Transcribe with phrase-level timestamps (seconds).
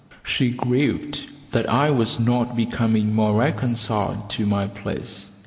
[0.23, 5.29] She grieved that I was not becoming more reconciled to my place.